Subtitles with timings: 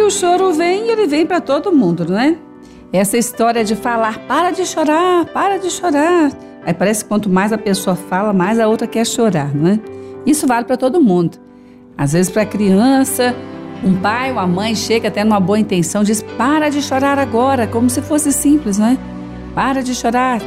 [0.00, 2.34] que o choro vem e ele vem para todo mundo, não é?
[2.90, 6.32] Essa história de falar, para de chorar, para de chorar.
[6.64, 9.78] Aí parece que quanto mais a pessoa fala, mais a outra quer chorar, não é?
[10.24, 11.36] Isso vale para todo mundo.
[11.98, 13.36] Às vezes para a criança,
[13.84, 17.66] um pai ou a mãe chega até numa boa intenção, diz: para de chorar agora,
[17.66, 18.98] como se fosse simples, não é?
[19.54, 20.40] Para de chorar.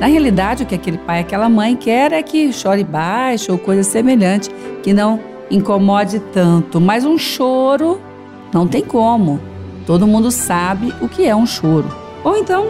[0.00, 3.82] Na realidade, o que aquele pai aquela mãe quer é que chore baixo ou coisa
[3.82, 4.48] semelhante,
[4.82, 6.80] que não incomode tanto.
[6.80, 8.00] Mas um choro
[8.54, 9.40] não tem como.
[9.84, 11.92] Todo mundo sabe o que é um choro.
[12.22, 12.68] Ou então,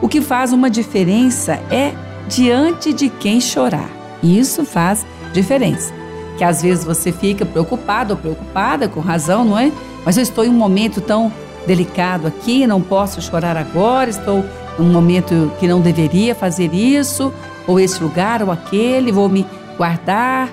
[0.00, 1.92] o que faz uma diferença é
[2.28, 3.90] diante de quem chorar.
[4.22, 5.92] Isso faz diferença.
[6.38, 9.72] Que às vezes você fica preocupado ou preocupada, com razão, não é?
[10.06, 11.32] Mas eu estou em um momento tão
[11.66, 14.44] delicado aqui, não posso chorar agora, estou
[14.78, 17.32] num momento que não deveria fazer isso,
[17.66, 19.44] ou esse lugar ou aquele, vou me
[19.76, 20.48] guardar.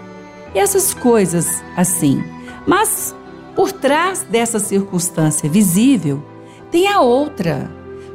[0.55, 2.23] E essas coisas assim.
[2.65, 3.15] Mas
[3.55, 6.23] por trás dessa circunstância visível,
[6.71, 7.69] tem a outra.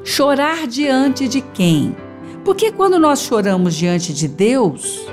[0.04, 1.96] Chorar diante de quem?
[2.44, 5.04] Porque quando nós choramos diante de Deus,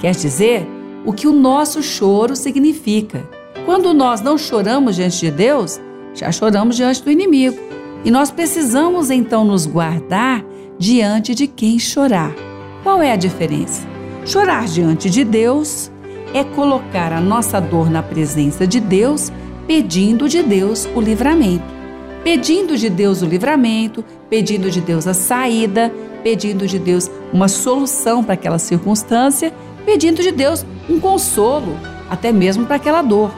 [0.00, 0.66] quer dizer
[1.04, 3.28] o que o nosso choro significa.
[3.66, 5.78] Quando nós não choramos diante de Deus,
[6.14, 7.58] já choramos diante do inimigo.
[8.04, 10.44] E nós precisamos então nos guardar
[10.78, 12.34] diante de quem chorar.
[12.82, 13.86] Qual é a diferença?
[14.24, 15.90] Chorar diante de Deus
[16.32, 19.32] é colocar a nossa dor na presença de Deus,
[19.68, 21.76] pedindo de Deus o livramento.
[22.24, 28.24] Pedindo de Deus o livramento, pedindo de Deus a saída, pedindo de Deus uma solução
[28.24, 29.52] para aquela circunstância,
[29.84, 31.76] pedindo de Deus um consolo,
[32.08, 33.30] até mesmo para aquela dor.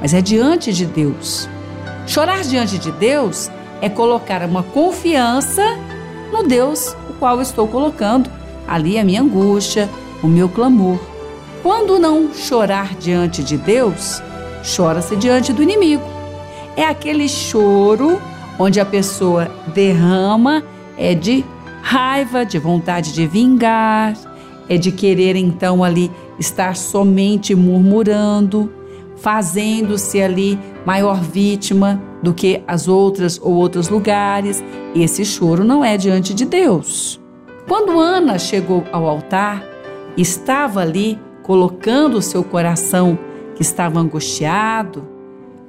[0.00, 1.48] Mas é diante de Deus.
[2.04, 3.48] Chorar diante de Deus
[3.80, 5.62] é colocar uma confiança
[6.32, 8.28] no Deus o qual estou colocando
[8.66, 9.88] ali a minha angústia,
[10.20, 10.98] o meu clamor.
[11.62, 14.20] Quando não chorar diante de Deus,
[14.64, 16.02] chora-se diante do inimigo.
[16.76, 18.20] É aquele choro
[18.58, 20.62] onde a pessoa derrama
[20.96, 21.44] é de
[21.82, 24.14] raiva, de vontade de vingar,
[24.68, 28.70] é de querer então ali estar somente murmurando,
[29.16, 34.62] fazendo-se ali maior vítima do que as outras ou outros lugares.
[34.94, 37.20] Esse choro não é diante de Deus.
[37.66, 39.64] Quando Ana chegou ao altar,
[40.16, 43.18] estava ali colocando o seu coração
[43.60, 45.06] estava angustiado,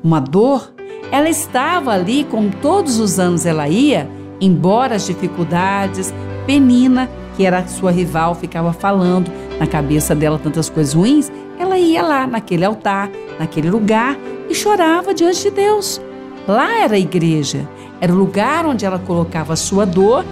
[0.04, 0.74] uma dor,
[1.12, 4.10] ela estava ali como todos os anos ela ia,
[4.40, 6.14] embora as dificuldades,
[6.48, 12.02] Penina, que era sua rival, ficava falando na cabeça dela tantas coisas ruins, ela ia
[12.02, 14.18] lá naquele altar, naquele lugar
[14.50, 16.02] e chorava diante de Deus.
[16.48, 17.68] Lá era a igreja,
[18.00, 20.26] era o lugar onde ela colocava a sua dor,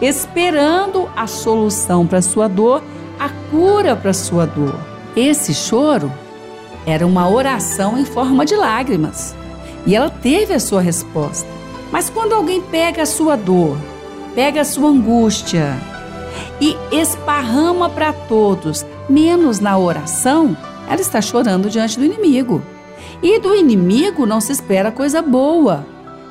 [0.00, 2.82] esperando a solução para a sua dor,
[3.18, 4.76] a cura para a sua dor.
[5.16, 6.12] Esse choro
[6.88, 9.36] era uma oração em forma de lágrimas.
[9.86, 11.46] E ela teve a sua resposta.
[11.92, 13.76] Mas quando alguém pega a sua dor,
[14.34, 15.78] pega a sua angústia
[16.58, 20.56] e esparrama para todos, menos na oração,
[20.88, 22.62] ela está chorando diante do inimigo.
[23.22, 25.86] E do inimigo não se espera coisa boa.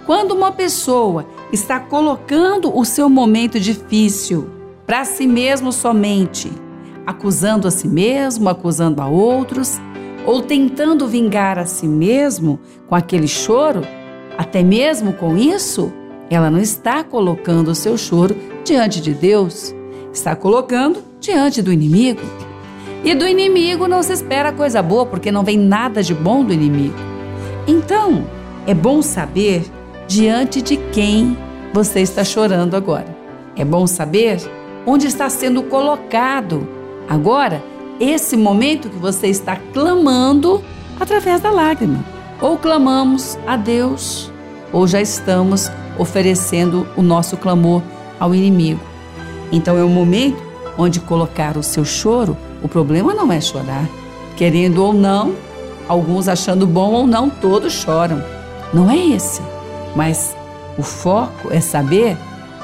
[0.08, 4.50] Quando uma pessoa está colocando o seu momento difícil
[4.88, 6.52] para si mesmo somente,
[7.06, 9.80] acusando a si mesmo, acusando a outros,
[10.28, 13.82] ou tentando vingar a si mesmo com aquele choro,
[14.38, 15.92] até mesmo com isso,
[16.30, 19.74] ela não está colocando o seu choro diante de Deus,
[20.12, 22.20] está colocando diante do inimigo.
[23.06, 26.54] E do inimigo não se espera coisa boa, porque não vem nada de bom do
[26.54, 26.98] inimigo.
[27.66, 28.26] Então,
[28.66, 29.64] é bom saber
[30.10, 31.38] diante de quem
[31.74, 33.16] você está chorando agora.
[33.56, 34.42] É bom saber
[34.86, 36.68] onde está sendo colocado
[37.08, 37.64] agora
[38.00, 40.64] esse momento que você está clamando
[41.00, 42.04] através da lágrima.
[42.42, 44.32] Ou clamamos a Deus,
[44.72, 47.82] ou já estamos oferecendo o nosso clamor
[48.20, 48.82] ao inimigo.
[49.52, 50.42] Então é o momento
[50.78, 53.88] onde colocar o seu choro o problema não é chorar.
[54.36, 55.36] Querendo ou não,
[55.88, 58.24] alguns achando bom ou não, todos choram.
[58.74, 59.42] Não é esse.
[59.96, 60.36] Mas
[60.78, 62.18] o foco é saber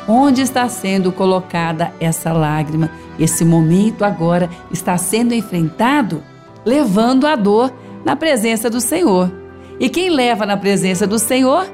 [0.07, 2.89] onde está sendo colocada essa lágrima.
[3.19, 6.23] Esse momento agora está sendo enfrentado
[6.65, 7.73] levando a dor
[8.05, 9.31] na presença do Senhor.
[9.79, 11.67] E quem leva na presença do Senhor,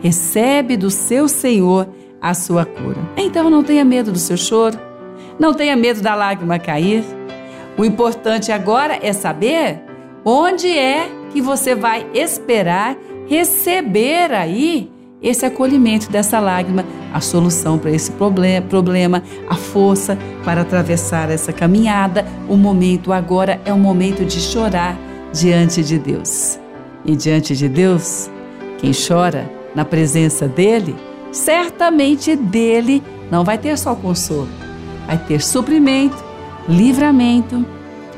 [0.00, 1.88] recebe do seu Senhor
[2.20, 2.98] a sua cura.
[3.16, 4.78] Então não tenha medo do seu choro,
[5.38, 7.04] não tenha medo da lágrima cair.
[7.76, 9.82] O importante agora é saber
[10.24, 12.96] onde é que você vai esperar
[13.26, 14.90] receber aí
[15.22, 22.26] esse acolhimento dessa lágrima, a solução para esse problema, a força para atravessar essa caminhada.
[22.48, 24.96] O momento agora é o momento de chorar
[25.32, 26.58] diante de Deus.
[27.04, 28.30] E diante de Deus,
[28.78, 30.94] quem chora na presença dele,
[31.32, 34.48] certamente dele não vai ter só consolo,
[35.06, 36.16] vai ter suprimento,
[36.68, 37.64] livramento,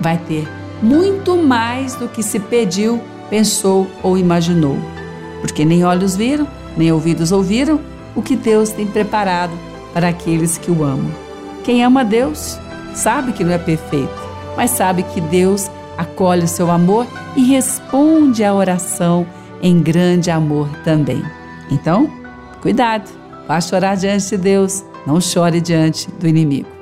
[0.00, 0.48] vai ter
[0.82, 4.76] muito mais do que se pediu, pensou ou imaginou.
[5.40, 6.46] Porque nem olhos viram,
[6.78, 7.80] nem ouvidos ouviram
[8.14, 9.52] o que Deus tem preparado
[9.92, 11.10] para aqueles que o amam.
[11.64, 12.58] Quem ama Deus
[12.94, 14.08] sabe que não é perfeito,
[14.56, 19.26] mas sabe que Deus acolhe o seu amor e responde à oração
[19.60, 21.22] em grande amor também.
[21.70, 22.08] Então,
[22.62, 23.10] cuidado,
[23.46, 26.77] vá chorar diante de Deus, não chore diante do inimigo.